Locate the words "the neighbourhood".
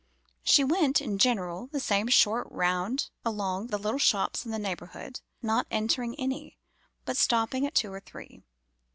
4.51-5.21